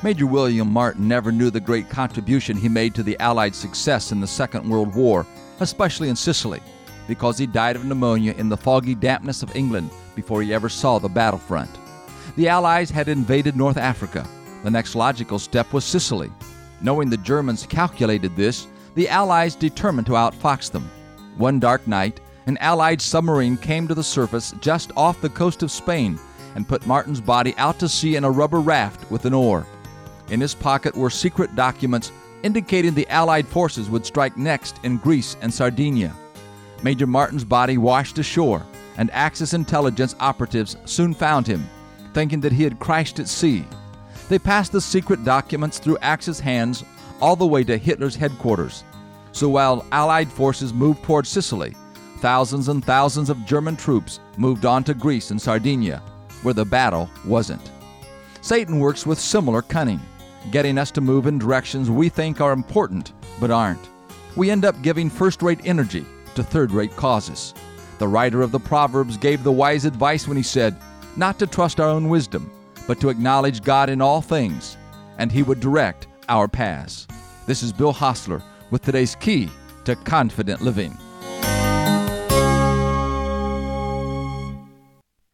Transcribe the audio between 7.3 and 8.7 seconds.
he died of pneumonia in the